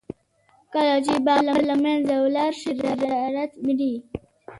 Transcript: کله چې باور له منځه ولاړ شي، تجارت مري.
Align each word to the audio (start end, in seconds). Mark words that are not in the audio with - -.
کله 0.73 0.95
چې 1.05 1.13
باور 1.25 1.59
له 1.69 1.75
منځه 1.83 2.13
ولاړ 2.25 2.51
شي، 2.61 2.71
تجارت 2.83 3.51
مري. 3.65 3.93